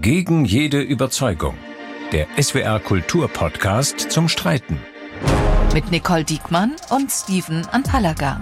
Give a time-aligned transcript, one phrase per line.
[0.00, 1.54] Gegen jede Überzeugung.
[2.12, 4.78] Der SWR Kulturpodcast zum Streiten.
[5.72, 8.40] Mit Nicole Diekmann und Steven Antalaga.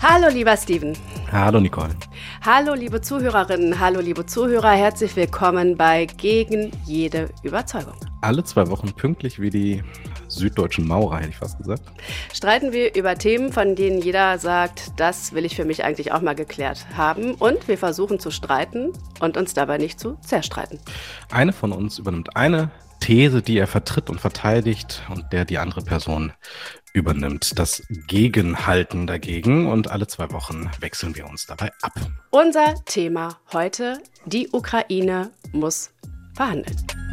[0.00, 0.96] Hallo, lieber Steven.
[1.30, 1.94] Hallo, Nicole.
[2.44, 4.72] Hallo, liebe Zuhörerinnen, hallo, liebe Zuhörer.
[4.72, 7.94] Herzlich willkommen bei Gegen jede Überzeugung.
[8.20, 9.82] Alle zwei Wochen pünktlich wie die
[10.34, 11.82] süddeutschen Maurer, hätte ich fast gesagt.
[12.32, 16.20] Streiten wir über Themen, von denen jeder sagt, das will ich für mich eigentlich auch
[16.20, 17.34] mal geklärt haben.
[17.34, 20.78] Und wir versuchen zu streiten und uns dabei nicht zu zerstreiten.
[21.30, 25.82] Eine von uns übernimmt eine These, die er vertritt und verteidigt und der die andere
[25.82, 26.32] Person
[26.94, 31.92] übernimmt das Gegenhalten dagegen und alle zwei Wochen wechseln wir uns dabei ab.
[32.30, 35.90] Unser Thema heute, die Ukraine muss
[36.34, 37.03] verhandeln.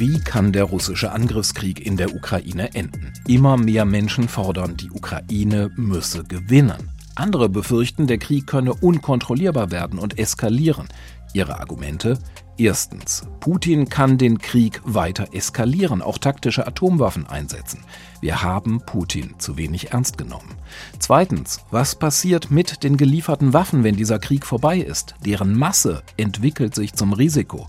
[0.00, 3.12] Wie kann der russische Angriffskrieg in der Ukraine enden?
[3.28, 6.88] Immer mehr Menschen fordern, die Ukraine müsse gewinnen.
[7.16, 10.88] Andere befürchten, der Krieg könne unkontrollierbar werden und eskalieren.
[11.34, 12.18] Ihre Argumente?
[12.56, 17.80] Erstens, Putin kann den Krieg weiter eskalieren, auch taktische Atomwaffen einsetzen.
[18.22, 20.56] Wir haben Putin zu wenig ernst genommen.
[20.98, 25.14] Zweitens, was passiert mit den gelieferten Waffen, wenn dieser Krieg vorbei ist?
[25.26, 27.66] Deren Masse entwickelt sich zum Risiko.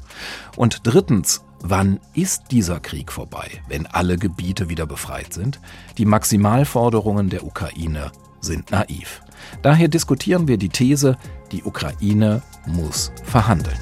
[0.56, 5.60] Und drittens, Wann ist dieser Krieg vorbei, wenn alle Gebiete wieder befreit sind?
[6.00, 9.22] Die Maximalforderungen der Ukraine sind naiv.
[9.62, 11.18] Daher diskutieren wir die These,
[11.52, 13.78] die Ukraine muss verhandeln.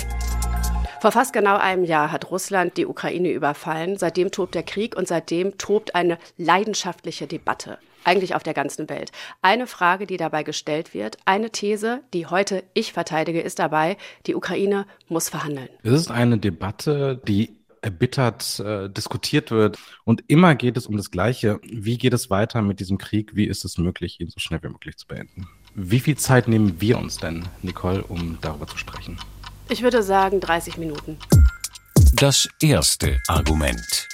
[0.99, 3.97] Vor fast genau einem Jahr hat Russland die Ukraine überfallen.
[3.97, 7.77] Seitdem tobt der Krieg und seitdem tobt eine leidenschaftliche Debatte.
[8.03, 9.13] Eigentlich auf der ganzen Welt.
[9.41, 14.35] Eine Frage, die dabei gestellt wird, eine These, die heute ich verteidige, ist dabei, die
[14.35, 15.69] Ukraine muss verhandeln.
[15.83, 19.77] Es ist eine Debatte, die erbittert äh, diskutiert wird.
[20.03, 21.59] Und immer geht es um das Gleiche.
[21.63, 23.35] Wie geht es weiter mit diesem Krieg?
[23.35, 25.47] Wie ist es möglich, ihn so schnell wie möglich zu beenden?
[25.75, 29.17] Wie viel Zeit nehmen wir uns denn, Nicole, um darüber zu sprechen?
[29.69, 31.17] Ich würde sagen 30 Minuten.
[32.15, 34.07] Das erste Argument.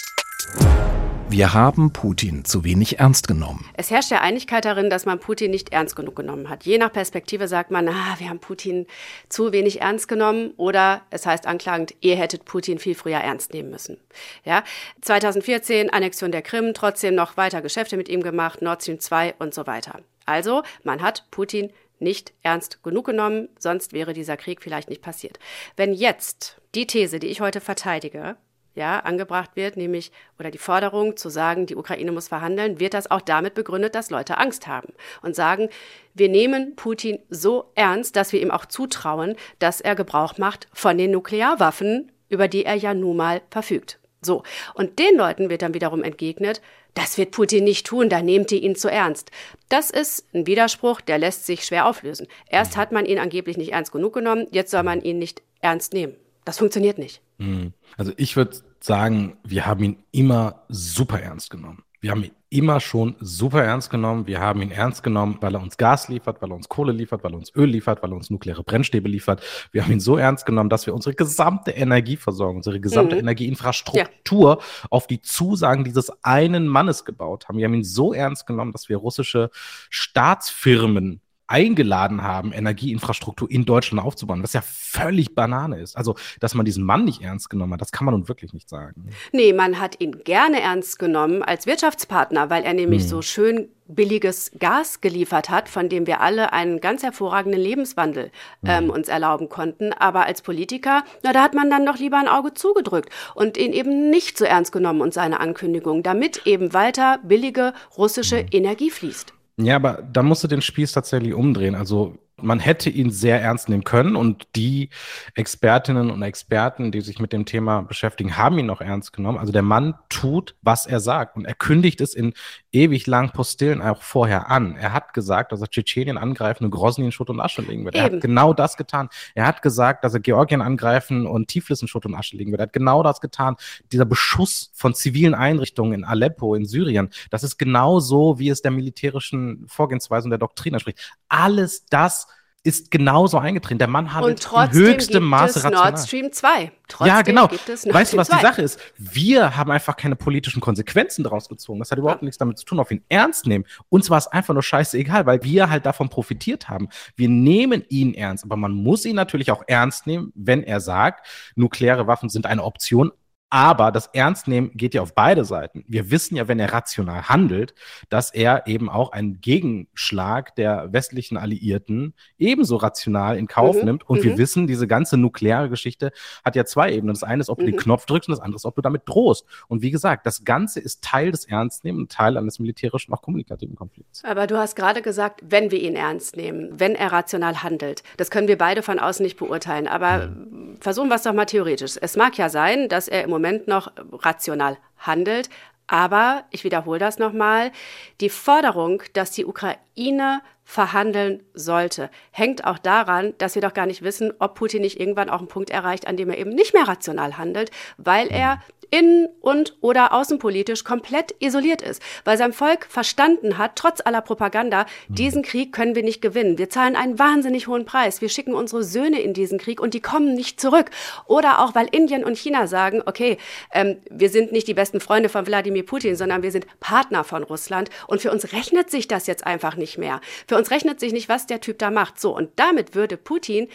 [1.27, 3.69] Wir haben Putin zu wenig ernst genommen.
[3.73, 6.65] Es herrscht ja Einigkeit darin, dass man Putin nicht ernst genug genommen hat.
[6.65, 8.85] Je nach Perspektive sagt man, ah, wir haben Putin
[9.27, 13.71] zu wenig ernst genommen oder es heißt anklagend, ihr hättet Putin viel früher ernst nehmen
[13.71, 13.97] müssen.
[14.43, 14.63] Ja,
[15.01, 19.53] 2014 Annexion der Krim, trotzdem noch weiter Geschäfte mit ihm gemacht, Nord Stream 2 und
[19.53, 20.01] so weiter.
[20.25, 25.39] Also, man hat Putin nicht ernst genug genommen, sonst wäre dieser Krieg vielleicht nicht passiert.
[25.75, 28.37] Wenn jetzt die These, die ich heute verteidige,
[28.75, 33.09] ja, angebracht wird, nämlich oder die Forderung zu sagen, die Ukraine muss verhandeln, wird das
[33.09, 35.69] auch damit begründet, dass Leute Angst haben und sagen,
[36.13, 40.97] wir nehmen Putin so ernst, dass wir ihm auch zutrauen, dass er Gebrauch macht von
[40.97, 43.99] den Nuklearwaffen, über die er ja nun mal verfügt.
[44.21, 44.43] So.
[44.73, 46.61] Und den Leuten wird dann wiederum entgegnet,
[46.95, 49.29] das wird Putin nicht tun, da nehmt ihr ihn zu ernst.
[49.69, 52.27] Das ist ein Widerspruch, der lässt sich schwer auflösen.
[52.49, 55.93] Erst hat man ihn angeblich nicht ernst genug genommen, jetzt soll man ihn nicht ernst
[55.93, 56.15] nehmen.
[56.45, 57.21] Das funktioniert nicht.
[57.39, 57.73] Hm.
[57.97, 61.83] Also ich würde sagen, wir haben ihn immer super ernst genommen.
[62.01, 64.27] Wir haben ihn immer schon super ernst genommen.
[64.27, 67.23] Wir haben ihn ernst genommen, weil er uns Gas liefert, weil er uns Kohle liefert,
[67.23, 69.41] weil er uns Öl liefert, weil er uns nukleare Brennstäbe liefert.
[69.71, 73.21] Wir haben ihn so ernst genommen, dass wir unsere gesamte Energieversorgung, unsere gesamte mhm.
[73.21, 74.87] Energieinfrastruktur ja.
[74.91, 77.57] auf die Zusagen dieses einen Mannes gebaut haben.
[77.57, 79.49] Wir haben ihn so ernst genommen, dass wir russische
[79.89, 85.95] Staatsfirmen eingeladen haben, Energieinfrastruktur in Deutschland aufzubauen, was ja völlig Banane ist.
[85.95, 88.67] Also, dass man diesen Mann nicht ernst genommen hat, das kann man nun wirklich nicht
[88.67, 89.09] sagen.
[89.31, 93.09] Nee, man hat ihn gerne ernst genommen als Wirtschaftspartner, weil er nämlich hm.
[93.09, 98.31] so schön billiges Gas geliefert hat, von dem wir alle einen ganz hervorragenden Lebenswandel
[98.65, 98.89] ähm, hm.
[98.89, 99.93] uns erlauben konnten.
[99.93, 103.73] Aber als Politiker, na, da hat man dann doch lieber ein Auge zugedrückt und ihn
[103.73, 108.47] eben nicht so ernst genommen und seine Ankündigung, damit eben weiter billige russische hm.
[108.51, 109.34] Energie fließt.
[109.57, 111.75] Ja, aber da musst du den Spieß tatsächlich umdrehen.
[111.75, 114.89] Also man hätte ihn sehr ernst nehmen können und die
[115.35, 119.37] Expertinnen und Experten, die sich mit dem Thema beschäftigen, haben ihn noch ernst genommen.
[119.37, 122.33] Also der Mann tut, was er sagt und er kündigt es in
[122.73, 124.75] ewig langen Postillen auch vorher an.
[124.75, 127.95] Er hat gesagt, dass er Tschetschenien angreifen und Grosny in Schutt und Asche legen wird.
[127.95, 128.05] Eben.
[128.05, 129.07] Er hat genau das getan.
[129.33, 132.61] Er hat gesagt, dass er Georgien angreifen und Tiflis in Schutt und Asche legen wird.
[132.61, 133.55] Er hat genau das getan.
[133.93, 138.61] Dieser Beschuss von zivilen Einrichtungen in Aleppo, in Syrien, das ist genau so, wie es
[138.61, 140.99] der militärischen Vorgehensweise und der Doktrin entspricht.
[141.29, 142.25] Alles das
[142.65, 143.77] ist genauso eingetreten.
[143.77, 145.91] Der Mann hat in höchstem Maße rational.
[145.91, 146.71] Nord Stream 2.
[146.87, 147.47] Trotzdem ja, genau.
[147.47, 148.35] weißt du, was 2.
[148.35, 148.79] die Sache ist?
[148.97, 151.77] Wir haben einfach keine politischen Konsequenzen daraus gezogen.
[151.77, 152.25] Das hat überhaupt ja.
[152.25, 153.65] nichts damit zu tun, auf ihn ernst nehmen.
[153.89, 156.89] Uns war es einfach nur scheißegal, weil wir halt davon profitiert haben.
[157.15, 161.27] Wir nehmen ihn ernst, aber man muss ihn natürlich auch ernst nehmen, wenn er sagt,
[161.55, 163.11] nukleare Waffen sind eine Option,
[163.55, 165.85] Aber das Ernstnehmen geht ja auf beide Seiten.
[165.87, 167.73] Wir wissen ja, wenn er rational handelt,
[168.09, 174.09] dass er eben auch einen Gegenschlag der westlichen Alliierten ebenso rational in Kauf Mhm, nimmt.
[174.09, 174.39] Und wir mhm.
[174.39, 176.11] wissen, diese ganze nukleare Geschichte
[176.43, 177.13] hat ja zwei Ebenen.
[177.13, 177.79] Das eine ist, ob du den Mhm.
[177.79, 179.45] Knopf drückst und das andere ist, ob du damit drohst.
[179.69, 184.21] Und wie gesagt, das Ganze ist Teil des Ernstnehmens Teil eines militärischen, auch kommunikativen Konflikts.
[184.25, 188.03] Aber du hast gerade gesagt, wenn wir ihn ernst nehmen, wenn er rational handelt.
[188.17, 189.87] Das können wir beide von außen nicht beurteilen.
[189.87, 190.35] Aber
[190.81, 191.95] versuchen wir es doch mal theoretisch.
[192.01, 195.49] Es mag ja sein, dass er im Moment noch rational handelt.
[195.87, 197.71] Aber ich wiederhole das nochmal.
[198.19, 204.01] Die Forderung, dass die Ukraine verhandeln sollte, hängt auch daran, dass wir doch gar nicht
[204.01, 206.87] wissen, ob Putin nicht irgendwann auch einen Punkt erreicht, an dem er eben nicht mehr
[206.87, 213.57] rational handelt, weil er innen- und oder außenpolitisch komplett isoliert ist, weil sein Volk verstanden
[213.57, 216.57] hat, trotz aller Propaganda, diesen Krieg können wir nicht gewinnen.
[216.57, 218.21] Wir zahlen einen wahnsinnig hohen Preis.
[218.21, 220.89] Wir schicken unsere Söhne in diesen Krieg und die kommen nicht zurück.
[221.27, 223.37] Oder auch, weil Indien und China sagen, okay,
[223.71, 227.43] ähm, wir sind nicht die besten Freunde von Wladimir Putin, sondern wir sind Partner von
[227.43, 230.21] Russland und für uns rechnet sich das jetzt einfach nicht mehr.
[230.47, 232.19] Für uns rechnet sich nicht, was der Typ da macht.
[232.19, 233.67] So, und damit würde Putin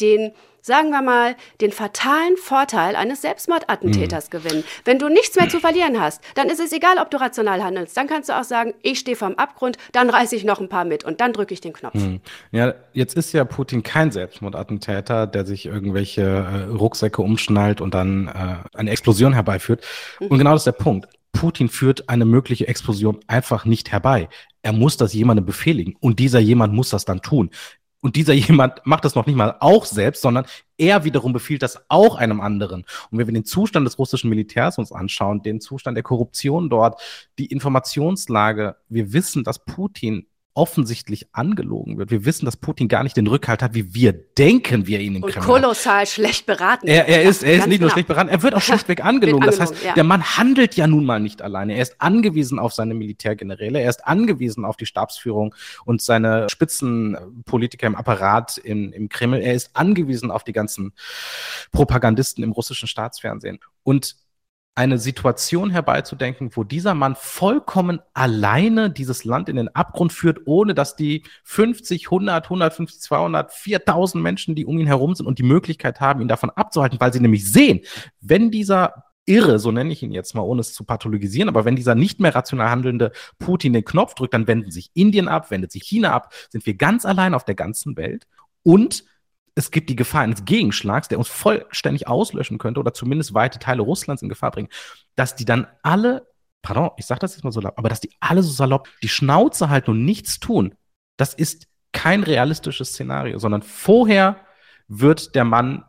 [0.00, 4.64] den sagen wir mal, den fatalen Vorteil eines Selbstmordattentäters gewinnen.
[4.84, 7.96] Wenn du nichts mehr zu verlieren hast, dann ist es egal, ob du rational handelst.
[7.96, 10.84] Dann kannst du auch sagen, ich stehe vorm Abgrund, dann reiße ich noch ein paar
[10.84, 11.94] mit und dann drücke ich den Knopf.
[12.50, 18.28] Ja, jetzt ist ja Putin kein Selbstmordattentäter, der sich irgendwelche äh, Rucksäcke umschnallt und dann
[18.28, 19.84] äh, eine Explosion herbeiführt.
[20.20, 21.08] Und genau das ist der Punkt.
[21.32, 24.28] Putin führt eine mögliche Explosion einfach nicht herbei.
[24.62, 27.50] Er muss das jemandem befehligen und dieser jemand muss das dann tun.
[28.00, 30.46] Und dieser jemand macht das noch nicht mal auch selbst, sondern
[30.76, 32.84] er wiederum befiehlt das auch einem anderen.
[33.10, 37.00] Und wenn wir den Zustand des russischen Militärs uns anschauen, den Zustand der Korruption dort,
[37.38, 40.26] die Informationslage, wir wissen, dass Putin
[40.58, 42.10] offensichtlich angelogen wird.
[42.10, 45.22] Wir wissen, dass Putin gar nicht den Rückhalt hat, wie wir denken, wir ihn im
[45.22, 46.88] Kreml kolossal schlecht beraten.
[46.88, 47.92] Er, er ist, er ist nicht nur genau.
[47.92, 49.46] schlecht beraten, er wird auch schlichtweg angelogen.
[49.46, 49.94] Das heißt, ja.
[49.94, 51.76] der Mann handelt ja nun mal nicht alleine.
[51.76, 57.86] Er ist angewiesen auf seine Militärgeneräle, er ist angewiesen auf die Stabsführung und seine Spitzenpolitiker
[57.86, 59.38] im Apparat in, im Kreml.
[59.38, 60.92] Er ist angewiesen auf die ganzen
[61.70, 63.60] Propagandisten im russischen Staatsfernsehen.
[63.84, 64.16] Und
[64.74, 70.72] eine Situation herbeizudenken, wo dieser Mann vollkommen alleine dieses Land in den Abgrund führt, ohne
[70.72, 75.44] dass die 50, 100, 150, 200, 4000 Menschen, die um ihn herum sind und die
[75.44, 77.80] Möglichkeit haben, ihn davon abzuhalten, weil sie nämlich sehen,
[78.20, 81.76] wenn dieser Irre, so nenne ich ihn jetzt mal, ohne es zu pathologisieren, aber wenn
[81.76, 85.70] dieser nicht mehr rational handelnde Putin den Knopf drückt, dann wenden sich Indien ab, wendet
[85.70, 88.26] sich China ab, sind wir ganz allein auf der ganzen Welt
[88.62, 89.04] und
[89.58, 93.82] es gibt die Gefahr eines Gegenschlags, der uns vollständig auslöschen könnte oder zumindest weite Teile
[93.82, 94.68] Russlands in Gefahr bringen,
[95.16, 96.28] dass die dann alle,
[96.62, 99.68] pardon, ich sage das jetzt mal so aber dass die alle so salopp die Schnauze
[99.68, 100.76] halten und nichts tun,
[101.16, 104.36] das ist kein realistisches Szenario, sondern vorher
[104.86, 105.84] wird der Mann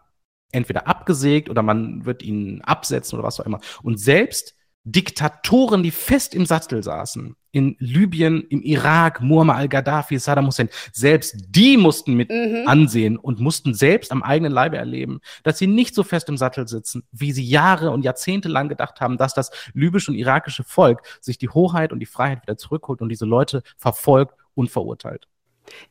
[0.52, 3.60] entweder abgesägt oder man wird ihn absetzen oder was auch immer.
[3.84, 4.56] Und selbst
[4.92, 11.36] Diktatoren, die fest im Sattel saßen, in Libyen, im Irak, Muammar al-Gaddafi, Saddam Hussein, selbst
[11.50, 12.68] die mussten mit Mhm.
[12.68, 16.68] ansehen und mussten selbst am eigenen Leibe erleben, dass sie nicht so fest im Sattel
[16.68, 21.02] sitzen, wie sie Jahre und Jahrzehnte lang gedacht haben, dass das libysche und irakische Volk
[21.22, 25.28] sich die Hoheit und die Freiheit wieder zurückholt und diese Leute verfolgt und verurteilt.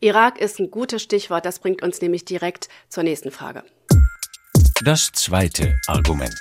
[0.00, 3.62] Irak ist ein gutes Stichwort, das bringt uns nämlich direkt zur nächsten Frage.
[4.84, 6.38] Das zweite Argument.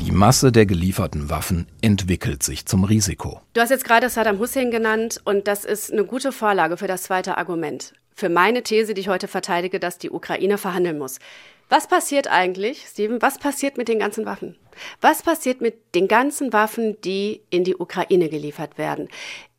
[0.00, 3.40] Die Masse der gelieferten Waffen entwickelt sich zum Risiko.
[3.52, 7.04] Du hast jetzt gerade Saddam Hussein genannt und das ist eine gute Vorlage für das
[7.04, 7.94] zweite Argument.
[8.12, 11.20] Für meine These, die ich heute verteidige, dass die Ukraine verhandeln muss.
[11.68, 13.22] Was passiert eigentlich, Steven?
[13.22, 14.56] Was passiert mit den ganzen Waffen?
[15.00, 19.08] Was passiert mit den ganzen Waffen, die in die Ukraine geliefert werden?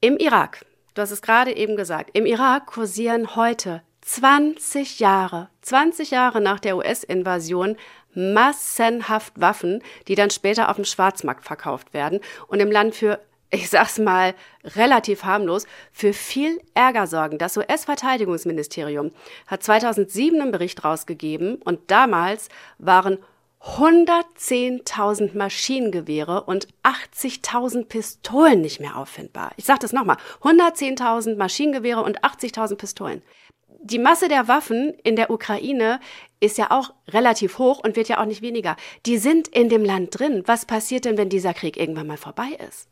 [0.02, 0.66] Im Irak,
[0.96, 6.60] du hast es gerade eben gesagt, im Irak kursieren heute 20 Jahre, 20 Jahre nach
[6.60, 7.76] der US-Invasion
[8.16, 13.20] massenhaft Waffen, die dann später auf dem Schwarzmarkt verkauft werden und im Land für,
[13.52, 17.38] ich sag's mal, relativ harmlos, für viel Ärger sorgen.
[17.38, 19.12] Das US-Verteidigungsministerium
[19.48, 23.20] hat 2007 einen Bericht rausgegeben und damals waren
[23.66, 29.54] 110.000 Maschinengewehre und 80.000 Pistolen nicht mehr auffindbar.
[29.58, 30.18] Ich sage das nochmal.
[30.44, 33.24] 110.000 Maschinengewehre und 80.000 Pistolen.
[33.88, 36.00] Die Masse der Waffen in der Ukraine
[36.40, 38.78] ist ja auch relativ hoch und wird ja auch nicht weniger.
[39.06, 40.42] Die sind in dem Land drin.
[40.48, 42.90] Was passiert denn, wenn dieser Krieg irgendwann mal vorbei ist?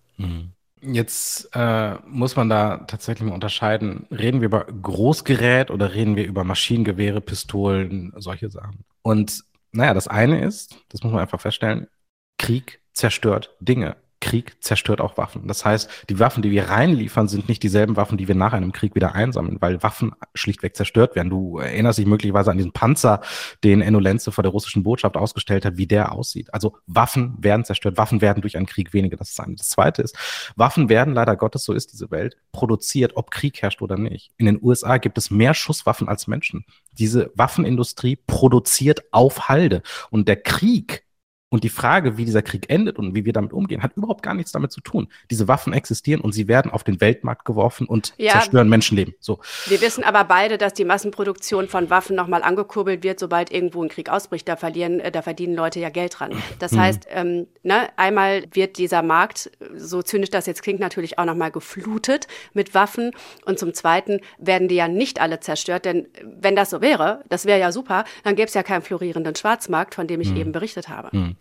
[0.81, 4.05] Jetzt äh, muss man da tatsächlich mal unterscheiden.
[4.11, 8.85] Reden wir über Großgerät oder reden wir über Maschinengewehre, Pistolen, solche Sachen?
[9.01, 11.87] Und naja, das eine ist, das muss man einfach feststellen,
[12.37, 13.95] Krieg zerstört Dinge.
[14.23, 15.49] Krieg zerstört auch Waffen.
[15.49, 18.71] Das heißt, die Waffen, die wir reinliefern, sind nicht dieselben Waffen, die wir nach einem
[18.71, 21.29] Krieg wieder einsammeln, weil Waffen schlichtweg zerstört werden.
[21.29, 23.19] Du erinnerst dich möglicherweise an diesen Panzer,
[23.65, 26.53] den Enno Lenze vor der russischen Botschaft ausgestellt hat, wie der aussieht.
[26.53, 29.17] Also Waffen werden zerstört, Waffen werden durch einen Krieg weniger.
[29.17, 29.55] Das ist eine.
[29.55, 30.17] Das zweite ist,
[30.55, 34.31] Waffen werden leider Gottes, so ist diese Welt, produziert, ob Krieg herrscht oder nicht.
[34.37, 36.65] In den USA gibt es mehr Schusswaffen als Menschen.
[36.97, 39.81] Diese Waffenindustrie produziert auf Halde.
[40.11, 41.03] Und der Krieg
[41.53, 44.33] und die Frage, wie dieser Krieg endet und wie wir damit umgehen, hat überhaupt gar
[44.33, 45.07] nichts damit zu tun.
[45.29, 49.13] Diese Waffen existieren und sie werden auf den Weltmarkt geworfen und ja, zerstören Menschenleben.
[49.19, 49.37] So.
[49.67, 53.89] Wir wissen aber beide, dass die Massenproduktion von Waffen nochmal angekurbelt wird, sobald irgendwo ein
[53.89, 54.47] Krieg ausbricht.
[54.47, 56.31] Da verlieren, äh, da verdienen Leute ja Geld dran.
[56.57, 56.79] Das hm.
[56.79, 61.51] heißt, ähm, ne, einmal wird dieser Markt, so zynisch das jetzt klingt, natürlich auch nochmal
[61.51, 63.11] geflutet mit Waffen.
[63.45, 67.45] Und zum Zweiten werden die ja nicht alle zerstört, denn wenn das so wäre, das
[67.45, 70.37] wäre ja super, dann gäbe es ja keinen florierenden Schwarzmarkt, von dem ich hm.
[70.37, 71.11] eben berichtet habe.
[71.11, 71.35] Hm.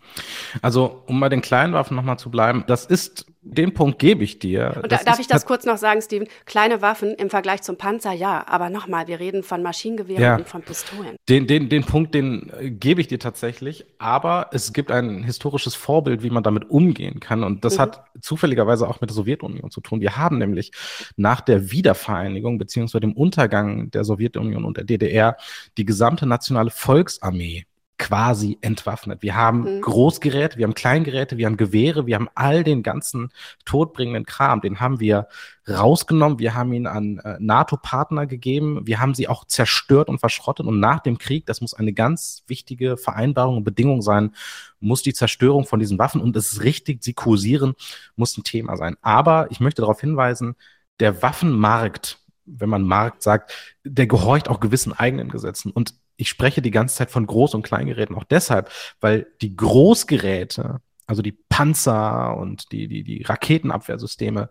[0.61, 4.39] Also, um bei den kleinen Waffen nochmal zu bleiben, das ist, den Punkt gebe ich
[4.39, 4.81] dir.
[4.83, 6.29] Und da, darf ich das kurz noch sagen, Steven?
[6.45, 8.47] Kleine Waffen im Vergleich zum Panzer, ja.
[8.47, 10.37] Aber nochmal, wir reden von Maschinengewehren ja.
[10.37, 11.17] und von Pistolen.
[11.29, 13.87] Den, den, den Punkt, den äh, gebe ich dir tatsächlich.
[13.99, 17.43] Aber es gibt ein historisches Vorbild, wie man damit umgehen kann.
[17.43, 17.83] Und das mhm.
[17.83, 20.01] hat zufälligerweise auch mit der Sowjetunion zu tun.
[20.01, 20.73] Wir haben nämlich
[21.17, 25.37] nach der Wiedervereinigung beziehungsweise dem Untergang der Sowjetunion und der DDR
[25.79, 27.65] die gesamte nationale Volksarmee
[28.03, 29.23] quasi entwaffnet.
[29.23, 29.81] Wir haben mhm.
[29.81, 33.31] Großgeräte, wir haben Kleingeräte, wir haben Gewehre, wir haben all den ganzen
[33.65, 35.29] todbringenden Kram, den haben wir
[35.69, 40.67] rausgenommen, wir haben ihn an äh, NATO-Partner gegeben, wir haben sie auch zerstört und verschrottet
[40.67, 44.35] und nach dem Krieg, das muss eine ganz wichtige Vereinbarung und Bedingung sein,
[44.81, 47.75] muss die Zerstörung von diesen Waffen und es ist richtig, sie kursieren,
[48.17, 48.97] muss ein Thema sein.
[49.01, 50.57] Aber ich möchte darauf hinweisen,
[50.99, 55.71] der Waffenmarkt, wenn man Markt sagt, der gehorcht auch gewissen eigenen Gesetzen.
[55.71, 60.81] Und ich spreche die ganze Zeit von Groß- und Kleingeräten auch deshalb, weil die Großgeräte,
[61.05, 64.49] also die Panzer und die, die, die Raketenabwehrsysteme,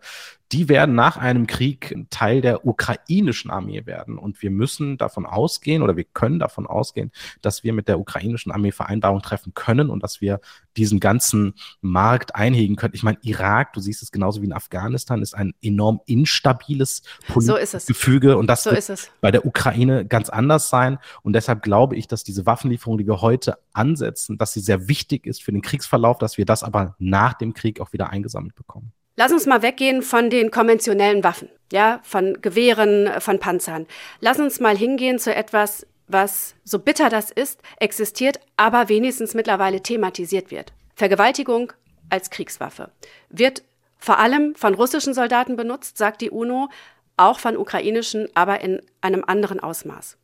[0.52, 4.18] die werden nach einem Krieg Teil der ukrainischen Armee werden.
[4.18, 8.52] Und wir müssen davon ausgehen oder wir können davon ausgehen, dass wir mit der ukrainischen
[8.52, 10.40] Armee Vereinbarungen treffen können und dass wir
[10.76, 12.94] diesen ganzen Markt einhegen können.
[12.94, 17.86] Ich meine, Irak, du siehst es genauso wie in Afghanistan, ist ein enorm instabiles politisches
[17.86, 20.98] so Gefüge und das so wird bei der Ukraine ganz anders sein.
[21.22, 25.26] Und deshalb glaube ich, dass diese Waffenlieferung, die wir heute ansetzen, dass sie sehr wichtig
[25.26, 28.92] ist für den Kriegsverlauf, dass wir das aber nach dem Krieg auch wieder eingesammelt bekommen.
[29.16, 33.86] Lass uns mal weggehen von den konventionellen Waffen, ja, von Gewehren, von Panzern.
[34.20, 39.82] Lass uns mal hingehen zu etwas, was, so bitter das ist, existiert, aber wenigstens mittlerweile
[39.82, 40.72] thematisiert wird.
[40.94, 41.72] Vergewaltigung
[42.10, 42.90] als Kriegswaffe
[43.28, 43.62] wird
[43.98, 46.68] vor allem von russischen Soldaten benutzt, sagt die UNO,
[47.16, 50.16] auch von ukrainischen, aber in einem anderen Ausmaß.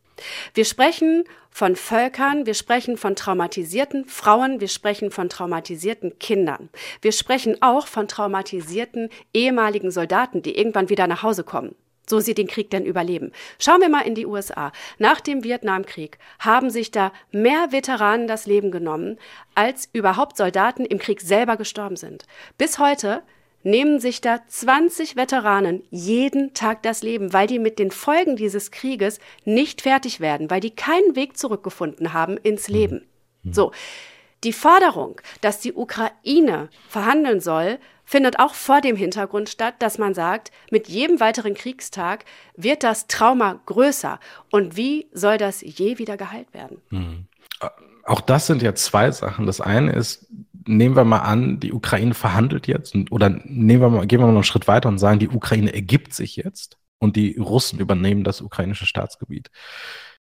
[0.55, 6.69] Wir sprechen von Völkern, wir sprechen von traumatisierten Frauen, wir sprechen von traumatisierten Kindern.
[7.03, 11.75] Wir sprechen auch von traumatisierten ehemaligen Soldaten, die irgendwann wieder nach Hause kommen.
[12.09, 13.33] So sie den Krieg denn überleben.
[13.59, 14.73] Schauen wir mal in die USA.
[14.99, 19.19] Nach dem Vietnamkrieg haben sich da mehr Veteranen das Leben genommen,
[19.55, 22.25] als überhaupt Soldaten im Krieg selber gestorben sind.
[22.57, 23.23] Bis heute
[23.63, 28.71] nehmen sich da 20 Veteranen jeden Tag das Leben, weil die mit den Folgen dieses
[28.71, 32.75] Krieges nicht fertig werden, weil die keinen Weg zurückgefunden haben ins mhm.
[32.75, 33.07] Leben.
[33.43, 33.53] Mhm.
[33.53, 33.73] So.
[34.45, 40.15] Die Forderung, dass die Ukraine verhandeln soll, findet auch vor dem Hintergrund statt, dass man
[40.15, 42.25] sagt, mit jedem weiteren Kriegstag
[42.57, 44.21] wird das Trauma größer.
[44.51, 46.81] Und wie soll das je wieder geheilt werden?
[46.91, 47.27] Mhm.
[48.05, 49.45] Auch das sind ja zwei Sachen.
[49.45, 50.27] Das eine ist,
[50.69, 54.35] nehmen wir mal an, die Ukraine verhandelt jetzt oder nehmen wir mal, gehen wir mal
[54.35, 58.41] einen Schritt weiter und sagen, die Ukraine ergibt sich jetzt und die Russen übernehmen das
[58.41, 59.51] ukrainische Staatsgebiet.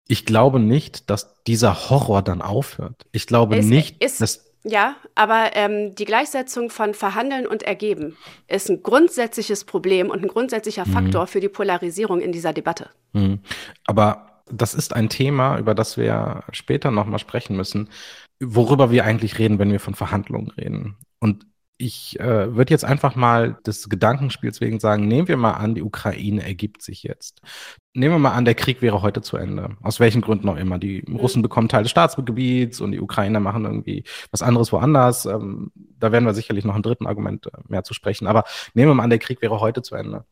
[0.06, 3.06] Ich glaube nicht, dass dieser Horror dann aufhört.
[3.12, 8.16] Ich glaube ist, nicht, ist, dass ja, aber ähm, die Gleichsetzung von Verhandeln und Ergeben
[8.48, 10.92] ist ein grundsätzliches Problem und ein grundsätzlicher mhm.
[10.92, 11.26] Faktor mhm.
[11.26, 12.88] für die Polarisierung in dieser Debatte.
[13.12, 13.40] Mhm.
[13.84, 17.90] Aber das ist ein Thema, über das wir später nochmal sprechen müssen
[18.40, 20.96] worüber wir eigentlich reden, wenn wir von Verhandlungen reden.
[21.20, 25.74] Und ich äh, würde jetzt einfach mal des Gedankenspiels wegen sagen, nehmen wir mal an,
[25.74, 27.40] die Ukraine ergibt sich jetzt.
[27.94, 29.76] Nehmen wir mal an, der Krieg wäre heute zu Ende.
[29.82, 30.78] Aus welchen Gründen auch immer.
[30.78, 31.16] Die mhm.
[31.16, 35.26] Russen bekommen Teil des Staatsgebiets und die Ukrainer machen irgendwie was anderes woanders.
[35.26, 38.28] Ähm, da werden wir sicherlich noch ein dritten Argument äh, mehr zu sprechen.
[38.28, 40.24] Aber nehmen wir mal an, der Krieg wäre heute zu Ende.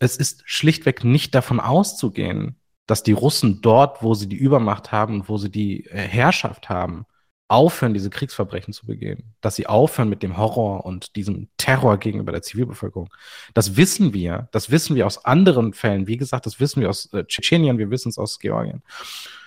[0.00, 5.20] Es ist schlichtweg nicht davon auszugehen, dass die Russen dort, wo sie die Übermacht haben
[5.20, 7.04] und wo sie die äh, Herrschaft haben,
[7.48, 12.30] aufhören, diese Kriegsverbrechen zu begehen, dass sie aufhören mit dem Horror und diesem Terror gegenüber
[12.30, 13.08] der Zivilbevölkerung.
[13.54, 16.06] Das wissen wir, das wissen wir aus anderen Fällen.
[16.06, 18.82] Wie gesagt, das wissen wir aus äh, Tschetschenien, wir wissen es aus Georgien.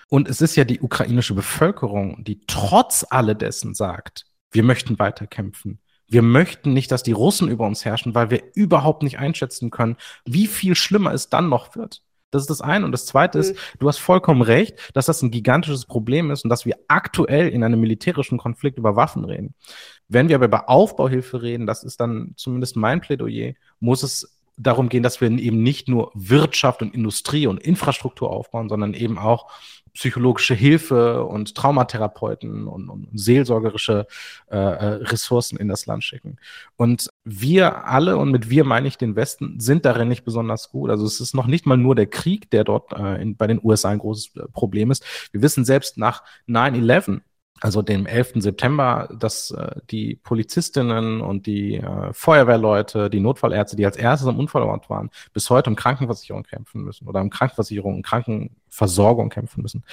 [0.08, 5.78] Und es ist ja die ukrainische Bevölkerung, die trotz alledessen sagt, wir möchten weiterkämpfen.
[6.06, 9.96] Wir möchten nicht, dass die Russen über uns herrschen, weil wir überhaupt nicht einschätzen können,
[10.26, 12.02] wie viel schlimmer es dann noch wird.
[12.32, 12.84] Das ist das eine.
[12.84, 13.78] Und das zweite ist, mhm.
[13.78, 17.62] du hast vollkommen recht, dass das ein gigantisches Problem ist und dass wir aktuell in
[17.62, 19.54] einem militärischen Konflikt über Waffen reden.
[20.08, 24.88] Wenn wir aber über Aufbauhilfe reden, das ist dann zumindest mein Plädoyer, muss es darum
[24.88, 29.50] gehen, dass wir eben nicht nur Wirtschaft und Industrie und Infrastruktur aufbauen, sondern eben auch
[29.94, 34.06] psychologische Hilfe und Traumatherapeuten und, und seelsorgerische
[34.50, 36.38] äh, äh, Ressourcen in das Land schicken.
[36.76, 40.90] Und wir alle, und mit wir meine ich den Westen, sind darin nicht besonders gut.
[40.90, 43.60] Also es ist noch nicht mal nur der Krieg, der dort äh, in, bei den
[43.62, 45.04] USA ein großes äh, Problem ist.
[45.32, 47.20] Wir wissen selbst nach 9-11,
[47.62, 48.32] also dem 11.
[48.42, 54.36] September, dass äh, die Polizistinnen und die äh, Feuerwehrleute, die Notfallärzte, die als erstes am
[54.40, 59.84] Unfallort waren, bis heute um Krankenversicherung kämpfen müssen oder um Krankenversicherung und Krankenversorgung kämpfen müssen.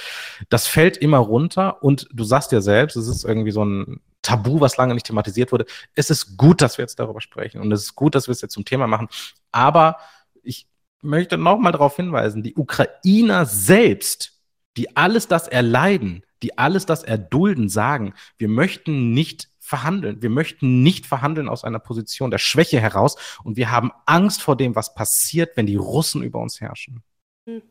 [0.49, 4.59] Das fällt immer runter und du sagst ja selbst, es ist irgendwie so ein Tabu,
[4.59, 5.67] was lange nicht thematisiert wurde.
[5.93, 8.41] Es ist gut, dass wir jetzt darüber sprechen und es ist gut, dass wir es
[8.41, 9.09] jetzt zum Thema machen.
[9.51, 9.97] Aber
[10.41, 10.67] ich
[11.03, 14.41] möchte nochmal darauf hinweisen, die Ukrainer selbst,
[14.75, 20.21] die alles das erleiden, die alles das erdulden, sagen, wir möchten nicht verhandeln.
[20.21, 24.57] Wir möchten nicht verhandeln aus einer Position der Schwäche heraus und wir haben Angst vor
[24.57, 27.03] dem, was passiert, wenn die Russen über uns herrschen.
[27.45, 27.61] Hm.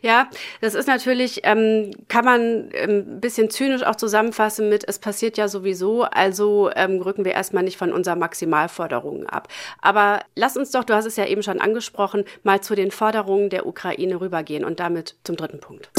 [0.00, 0.28] Ja,
[0.60, 5.36] das ist natürlich, ähm, kann man ähm, ein bisschen zynisch auch zusammenfassen mit, es passiert
[5.36, 9.48] ja sowieso, also ähm, rücken wir erstmal nicht von unseren Maximalforderungen ab.
[9.80, 13.50] Aber lass uns doch, du hast es ja eben schon angesprochen, mal zu den Forderungen
[13.50, 15.90] der Ukraine rübergehen und damit zum dritten Punkt.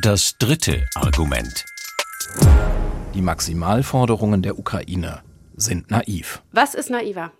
[0.00, 1.66] Das dritte Argument.
[3.12, 5.22] Die Maximalforderungen der Ukraine
[5.54, 6.42] sind naiv.
[6.50, 7.30] Was ist naiver?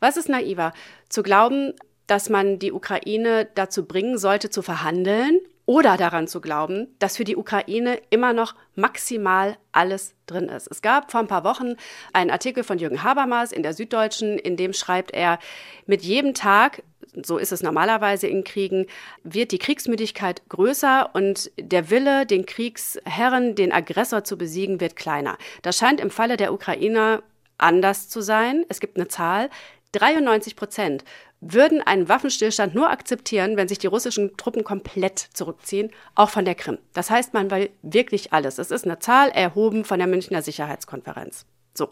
[0.00, 0.74] Was ist naiver?
[1.08, 1.72] Zu glauben,
[2.06, 7.24] dass man die Ukraine dazu bringen sollte, zu verhandeln oder daran zu glauben, dass für
[7.24, 10.68] die Ukraine immer noch maximal alles drin ist.
[10.70, 11.76] Es gab vor ein paar Wochen
[12.12, 15.38] einen Artikel von Jürgen Habermas in der Süddeutschen, in dem schreibt er,
[15.86, 16.82] mit jedem Tag
[17.22, 18.86] so ist es normalerweise in Kriegen,
[19.22, 25.38] wird die Kriegsmüdigkeit größer und der Wille, den Kriegsherren, den Aggressor zu besiegen, wird kleiner.
[25.62, 27.22] Das scheint im Falle der Ukrainer
[27.58, 28.64] anders zu sein.
[28.68, 29.50] Es gibt eine Zahl.
[29.92, 31.04] 93 Prozent
[31.52, 36.54] würden einen Waffenstillstand nur akzeptieren, wenn sich die russischen Truppen komplett zurückziehen, auch von der
[36.54, 36.78] Krim.
[36.92, 38.58] Das heißt, man will wirklich alles.
[38.58, 41.46] Es ist eine Zahl erhoben von der Münchner Sicherheitskonferenz.
[41.74, 41.90] So.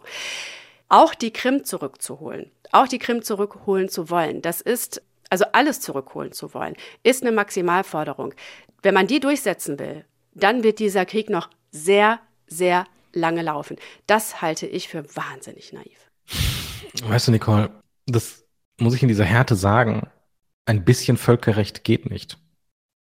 [0.89, 6.33] Auch die Krim zurückzuholen, auch die Krim zurückholen zu wollen, das ist also alles zurückholen
[6.33, 8.35] zu wollen, ist eine Maximalforderung.
[8.83, 12.85] Wenn man die durchsetzen will, dann wird dieser Krieg noch sehr, sehr
[13.15, 13.77] lange laufen.
[14.07, 16.11] Das halte ich für wahnsinnig naiv.
[17.05, 17.71] Weißt du, Nicole,
[18.07, 18.42] das
[18.79, 20.09] muss ich in dieser Härte sagen.
[20.65, 22.39] Ein bisschen Völkerrecht geht nicht.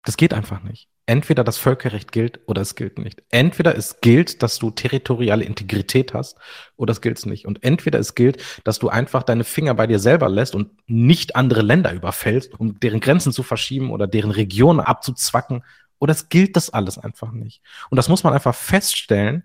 [0.05, 3.22] Das geht einfach nicht entweder das Völkerrecht gilt oder es gilt nicht.
[3.31, 6.38] Entweder es gilt, dass du territoriale Integrität hast
[6.77, 7.46] oder es gilt nicht.
[7.46, 11.35] Und entweder es gilt, dass du einfach deine Finger bei dir selber lässt und nicht
[11.37, 15.64] andere Länder überfällst, um deren Grenzen zu verschieben oder deren Regionen abzuzwacken.
[15.98, 17.62] Oder es gilt das alles einfach nicht.
[17.90, 19.44] Und das muss man einfach feststellen.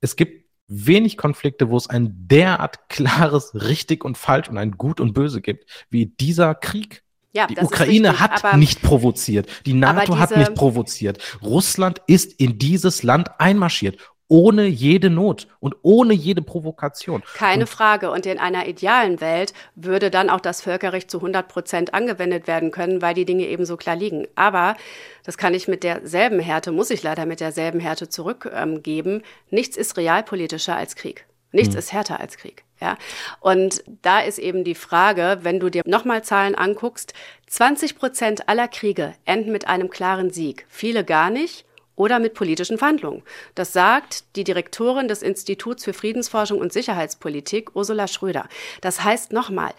[0.00, 0.39] Es gibt
[0.70, 5.42] wenig Konflikte, wo es ein derart klares richtig und falsch und ein gut und böse
[5.42, 7.02] gibt, wie dieser Krieg.
[7.32, 9.48] Ja, die Ukraine richtig, hat nicht provoziert.
[9.64, 11.38] Die NATO hat nicht provoziert.
[11.42, 13.98] Russland ist in dieses Land einmarschiert.
[14.32, 17.24] Ohne jede Not und ohne jede Provokation.
[17.34, 18.12] Keine und Frage.
[18.12, 22.70] Und in einer idealen Welt würde dann auch das Völkerrecht zu 100 Prozent angewendet werden
[22.70, 24.28] können, weil die Dinge eben so klar liegen.
[24.36, 24.76] Aber
[25.24, 29.14] das kann ich mit derselben Härte, muss ich leider mit derselben Härte zurückgeben.
[29.14, 31.26] Ähm, Nichts ist realpolitischer als Krieg.
[31.50, 31.80] Nichts hm.
[31.80, 32.62] ist härter als Krieg.
[32.80, 32.96] Ja,
[33.40, 37.14] und da ist eben die Frage, wenn du dir nochmal Zahlen anguckst,
[37.48, 41.66] 20 Prozent aller Kriege enden mit einem klaren Sieg, viele gar nicht
[42.00, 43.22] oder mit politischen Verhandlungen.
[43.54, 48.48] Das sagt die Direktorin des Instituts für Friedensforschung und Sicherheitspolitik, Ursula Schröder.
[48.80, 49.74] Das heißt nochmal,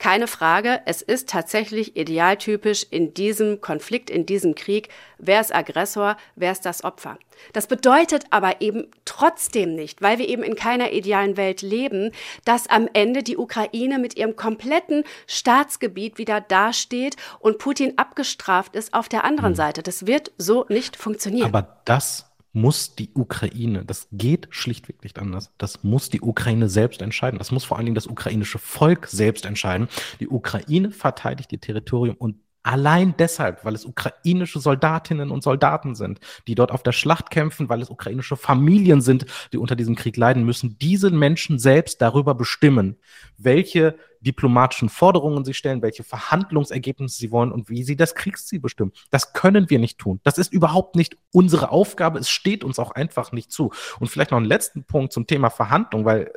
[0.00, 6.16] keine Frage, es ist tatsächlich idealtypisch in diesem Konflikt, in diesem Krieg, wer ist Aggressor,
[6.34, 7.18] wer ist das Opfer.
[7.52, 12.12] Das bedeutet aber eben trotzdem nicht, weil wir eben in keiner idealen Welt leben,
[12.46, 18.94] dass am Ende die Ukraine mit ihrem kompletten Staatsgebiet wieder dasteht und Putin abgestraft ist
[18.94, 19.56] auf der anderen hm.
[19.56, 19.82] Seite.
[19.82, 21.46] Das wird so nicht funktionieren.
[21.46, 25.52] Aber das muss die Ukraine, das geht schlichtweg nicht anders.
[25.58, 27.38] Das muss die Ukraine selbst entscheiden.
[27.38, 29.88] Das muss vor allen Dingen das ukrainische Volk selbst entscheiden.
[30.18, 36.20] Die Ukraine verteidigt ihr Territorium und Allein deshalb, weil es ukrainische Soldatinnen und Soldaten sind,
[36.46, 40.18] die dort auf der Schlacht kämpfen, weil es ukrainische Familien sind, die unter diesem Krieg
[40.18, 42.98] leiden müssen, diese Menschen selbst darüber bestimmen,
[43.38, 48.92] welche diplomatischen Forderungen sie stellen, welche Verhandlungsergebnisse sie wollen und wie sie das Kriegsziel bestimmen.
[49.10, 50.20] Das können wir nicht tun.
[50.22, 52.18] Das ist überhaupt nicht unsere Aufgabe.
[52.18, 53.72] Es steht uns auch einfach nicht zu.
[53.98, 56.32] Und vielleicht noch einen letzten Punkt zum Thema Verhandlung, weil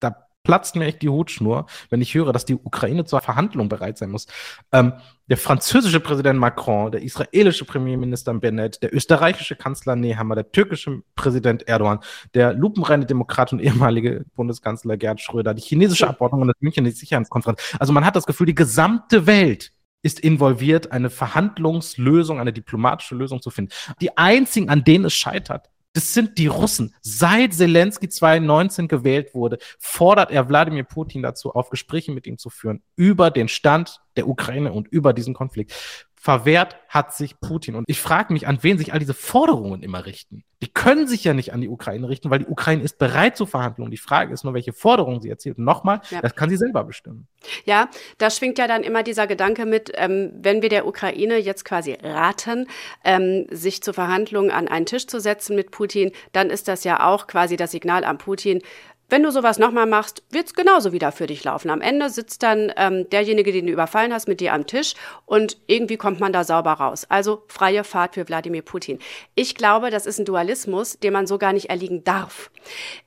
[0.00, 3.98] da platzt mir echt die Hutschnur, wenn ich höre, dass die Ukraine zur Verhandlung bereit
[3.98, 4.26] sein muss.
[4.72, 4.94] Ähm,
[5.28, 11.68] der französische Präsident Macron, der israelische Premierminister Bennett, der österreichische Kanzler Nehammer, der türkische Präsident
[11.68, 12.00] Erdogan,
[12.34, 17.76] der lupenreine Demokrat und ehemalige Bundeskanzler Gerd Schröder, die chinesische Abordnung und das München Sicherheitskonferenz.
[17.78, 19.72] Also man hat das Gefühl, die gesamte Welt
[20.02, 23.72] ist involviert, eine Verhandlungslösung, eine diplomatische Lösung zu finden.
[24.00, 26.94] Die einzigen, an denen es scheitert, das sind die Russen.
[27.00, 32.50] Seit Zelensky 2019 gewählt wurde, fordert er Wladimir Putin dazu auf, Gespräche mit ihm zu
[32.50, 35.74] führen über den Stand der Ukraine und über diesen Konflikt
[36.20, 37.74] verwehrt hat sich Putin.
[37.74, 40.42] Und ich frage mich, an wen sich all diese Forderungen immer richten.
[40.60, 43.46] Die können sich ja nicht an die Ukraine richten, weil die Ukraine ist bereit zu
[43.46, 43.92] Verhandlungen.
[43.92, 45.58] Die Frage ist nur, welche Forderungen sie erzielt.
[45.58, 46.20] Und nochmal, ja.
[46.20, 47.28] das kann sie selber bestimmen.
[47.64, 51.64] Ja, da schwingt ja dann immer dieser Gedanke mit, ähm, wenn wir der Ukraine jetzt
[51.64, 52.66] quasi raten,
[53.04, 57.06] ähm, sich zu Verhandlungen an einen Tisch zu setzen mit Putin, dann ist das ja
[57.06, 58.62] auch quasi das Signal an Putin,
[59.08, 61.70] wenn du sowas nochmal machst, wird's genauso wieder für dich laufen.
[61.70, 64.94] Am Ende sitzt dann ähm, derjenige, den du überfallen hast, mit dir am Tisch
[65.24, 67.06] und irgendwie kommt man da sauber raus.
[67.08, 68.98] Also freie Fahrt für Wladimir Putin.
[69.34, 72.50] Ich glaube, das ist ein Dualismus, dem man so gar nicht erliegen darf.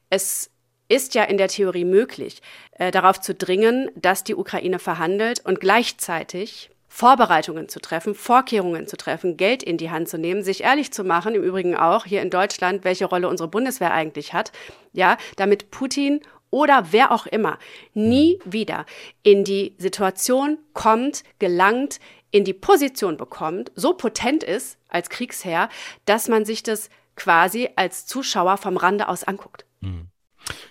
[0.10, 0.50] Es
[0.90, 5.60] ist ja in der Theorie möglich, äh, darauf zu dringen, dass die Ukraine verhandelt und
[5.60, 10.92] gleichzeitig Vorbereitungen zu treffen, Vorkehrungen zu treffen, Geld in die Hand zu nehmen, sich ehrlich
[10.92, 14.52] zu machen, im Übrigen auch hier in Deutschland, welche Rolle unsere Bundeswehr eigentlich hat,
[14.92, 17.58] ja, damit Putin oder wer auch immer
[17.94, 18.86] nie wieder
[19.24, 25.70] in die Situation kommt, gelangt, in die Position bekommt, so potent ist als Kriegsherr,
[26.04, 29.66] dass man sich das quasi als Zuschauer vom Rande aus anguckt.
[29.82, 30.10] Hm.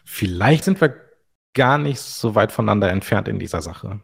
[0.04, 0.94] Vielleicht sind wir
[1.54, 4.00] gar nicht so weit voneinander entfernt in dieser Sache.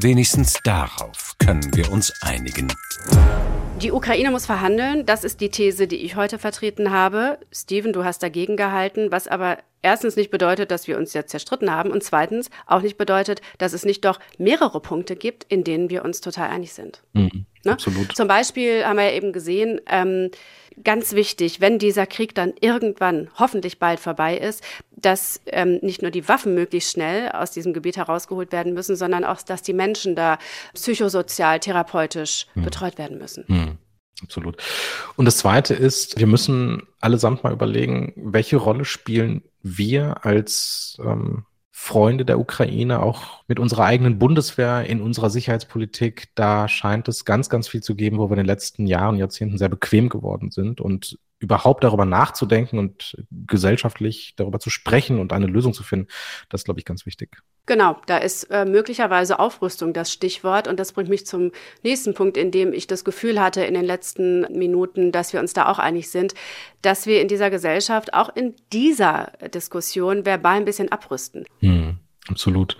[0.00, 2.72] Wenigstens darauf können wir uns einigen.
[3.82, 5.04] Die Ukraine muss verhandeln.
[5.04, 7.38] Das ist die These, die ich heute vertreten habe.
[7.52, 11.70] Steven, du hast dagegen gehalten, was aber erstens nicht bedeutet, dass wir uns jetzt zerstritten
[11.70, 15.90] haben und zweitens auch nicht bedeutet, dass es nicht doch mehrere Punkte gibt, in denen
[15.90, 17.02] wir uns total einig sind.
[17.12, 17.72] Mhm, ne?
[17.72, 18.16] Absolut.
[18.16, 20.30] Zum Beispiel haben wir ja eben gesehen, ähm,
[20.84, 26.10] ganz wichtig, wenn dieser Krieg dann irgendwann hoffentlich bald vorbei ist, dass ähm, nicht nur
[26.10, 30.16] die Waffen möglichst schnell aus diesem Gebiet herausgeholt werden müssen, sondern auch, dass die Menschen
[30.16, 30.38] da
[30.74, 32.64] psychosozial, therapeutisch hm.
[32.64, 33.44] betreut werden müssen.
[33.46, 33.78] Hm.
[34.22, 34.56] Absolut.
[35.16, 41.44] Und das Zweite ist, wir müssen allesamt mal überlegen, welche Rolle spielen wir als ähm,
[41.84, 47.48] Freunde der Ukraine, auch mit unserer eigenen Bundeswehr in unserer Sicherheitspolitik, da scheint es ganz,
[47.50, 50.80] ganz viel zu geben, wo wir in den letzten Jahren, Jahrzehnten sehr bequem geworden sind
[50.80, 56.06] und überhaupt darüber nachzudenken und gesellschaftlich darüber zu sprechen und eine Lösung zu finden,
[56.48, 57.36] das ist, glaube ich, ganz wichtig.
[57.66, 61.50] Genau, da ist äh, möglicherweise Aufrüstung das Stichwort und das bringt mich zum
[61.82, 65.52] nächsten Punkt, in dem ich das Gefühl hatte in den letzten Minuten, dass wir uns
[65.52, 66.34] da auch einig sind,
[66.80, 71.44] dass wir in dieser Gesellschaft auch in dieser Diskussion verbal ein bisschen abrüsten.
[71.60, 72.76] Hm, absolut.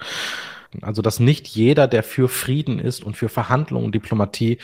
[0.80, 4.58] Also, dass nicht jeder, der für Frieden ist und für Verhandlungen und Diplomatie,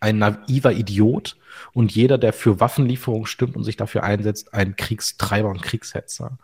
[0.00, 1.36] ein naiver Idiot
[1.72, 6.38] und jeder, der für Waffenlieferungen stimmt und sich dafür einsetzt, ein Kriegstreiber und Kriegshetzer.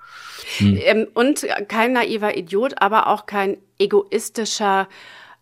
[0.58, 0.78] Hm.
[0.82, 4.88] Ähm, und kein naiver Idiot, aber auch kein egoistischer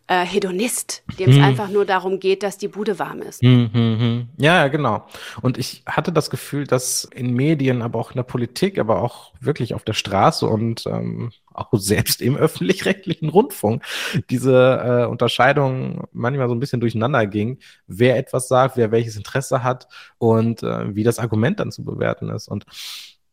[0.07, 1.45] äh, Hedonist, dem es hm.
[1.45, 3.41] einfach nur darum geht, dass die Bude warm ist.
[3.41, 4.29] Hm, hm, hm.
[4.37, 5.07] Ja, genau.
[5.41, 9.33] Und ich hatte das Gefühl, dass in Medien, aber auch in der Politik, aber auch
[9.41, 13.83] wirklich auf der Straße und ähm, auch selbst im öffentlich-rechtlichen Rundfunk
[14.29, 19.63] diese äh, Unterscheidung manchmal so ein bisschen durcheinander ging, wer etwas sagt, wer welches Interesse
[19.63, 19.89] hat
[20.19, 22.49] und äh, wie das Argument dann zu bewerten ist.
[22.49, 22.67] Und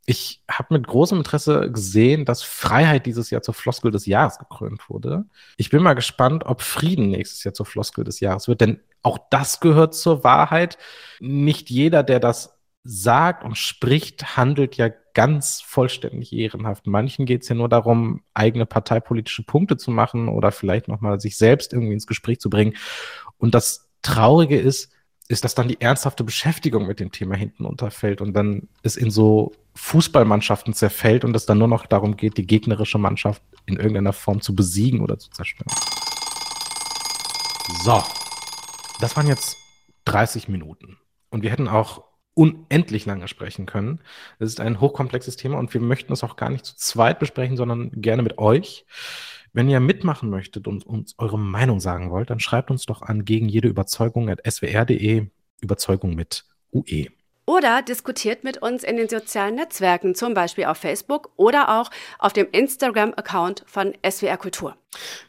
[0.06, 4.90] ich habe mit großem Interesse gesehen, dass Freiheit dieses Jahr zur Floskel des Jahres gekrönt
[4.90, 5.26] wurde.
[5.58, 9.20] Ich bin mal gespannt, ob Frieden nächstes Jahr zur Floskel des Jahres wird, denn auch
[9.30, 10.78] das gehört zur Wahrheit.
[11.20, 16.88] Nicht jeder, der das sagt und spricht, handelt ja ganz vollständig ehrenhaft.
[16.88, 21.38] Manchen geht es ja nur darum, eigene parteipolitische Punkte zu machen oder vielleicht nochmal sich
[21.38, 22.76] selbst irgendwie ins Gespräch zu bringen.
[23.38, 24.92] Und das Traurige ist,
[25.32, 29.10] ist, dass dann die ernsthafte Beschäftigung mit dem Thema hinten unterfällt und dann es in
[29.10, 34.14] so Fußballmannschaften zerfällt und es dann nur noch darum geht, die gegnerische Mannschaft in irgendeiner
[34.14, 35.72] Form zu besiegen oder zu zerstören.
[37.84, 38.04] So,
[39.00, 39.58] das waren jetzt
[40.06, 40.98] 30 Minuten.
[41.30, 44.00] Und wir hätten auch unendlich lange sprechen können.
[44.40, 47.58] Es ist ein hochkomplexes Thema und wir möchten es auch gar nicht zu zweit besprechen,
[47.58, 48.86] sondern gerne mit euch.
[49.54, 53.26] Wenn ihr mitmachen möchtet und uns eure Meinung sagen wollt, dann schreibt uns doch an
[53.26, 55.28] gegen jede Überzeugung at swr.de,
[55.60, 57.08] Überzeugung mit UE.
[57.46, 62.32] Oder diskutiert mit uns in den sozialen Netzwerken, zum Beispiel auf Facebook oder auch auf
[62.32, 64.78] dem Instagram-Account von SWR Kultur.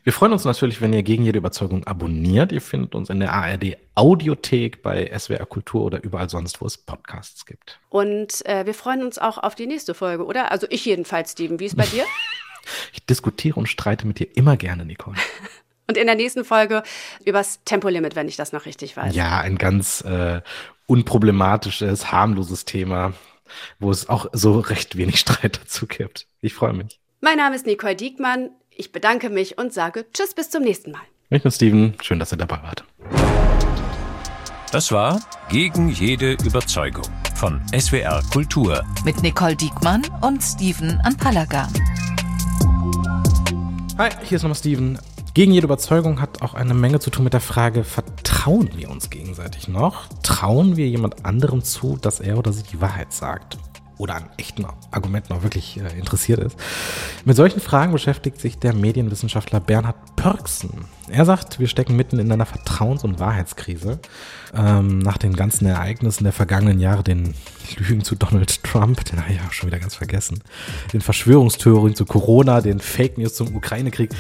[0.05, 2.53] Wir freuen uns natürlich, wenn ihr gegen jede Überzeugung abonniert.
[2.53, 6.79] Ihr findet uns in der ARD Audiothek bei SWR Kultur oder überall sonst, wo es
[6.79, 7.81] Podcasts gibt.
[7.89, 10.53] Und äh, wir freuen uns auch auf die nächste Folge, oder?
[10.53, 11.59] Also ich jedenfalls, Steven.
[11.59, 12.05] Wie ist bei dir?
[12.93, 15.17] Ich diskutiere und streite mit dir immer gerne, Nicole.
[15.89, 16.85] Und in der nächsten Folge
[17.25, 19.15] übers Tempolimit, wenn ich das noch richtig weiß.
[19.15, 20.41] Ja, ein ganz äh,
[20.87, 23.15] unproblematisches, harmloses Thema,
[23.79, 26.29] wo es auch so recht wenig Streit dazu gibt.
[26.41, 27.01] Ich freue mich.
[27.21, 28.51] Mein Name ist Nicole Diekmann.
[28.71, 31.03] Ich bedanke mich und sage Tschüss bis zum nächsten Mal.
[31.31, 31.95] Ich bin Steven.
[32.01, 32.85] Schön, dass ihr dabei wart.
[34.71, 38.83] Das war Gegen jede Überzeugung von SWR Kultur.
[39.05, 41.69] Mit Nicole Diekmann und Steven Anpalaga.
[44.03, 44.99] Hi, hier ist nochmal Steven.
[45.33, 49.11] Gegen jede Überzeugung hat auch eine Menge zu tun mit der Frage, vertrauen wir uns
[49.11, 50.09] gegenseitig noch?
[50.25, 53.59] Trauen wir jemand anderem zu, dass er oder sie die Wahrheit sagt?
[54.03, 56.57] Oder an echten Argumenten auch wirklich äh, interessiert ist?
[57.25, 60.87] Mit solchen Fragen beschäftigt sich der Medienwissenschaftler Bernhard Pörksen.
[61.09, 64.01] Er sagt, wir stecken mitten in einer Vertrauens- und Wahrheitskrise.
[64.57, 67.35] Ähm, nach den ganzen Ereignissen der vergangenen Jahre, den
[67.77, 70.43] Lügen zu Donald Trump, den habe ich ja schon wieder ganz vergessen,
[70.93, 74.11] den Verschwörungstheorien zu Corona, den Fake News zum Ukraine-Krieg.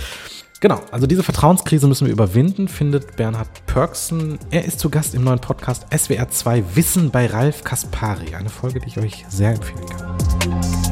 [0.62, 4.38] Genau, also diese Vertrauenskrise müssen wir überwinden, findet Bernhard Pörksen.
[4.52, 8.36] Er ist zu Gast im neuen Podcast SWR 2 Wissen bei Ralf Kaspari.
[8.36, 10.91] Eine Folge, die ich euch sehr empfehlen kann.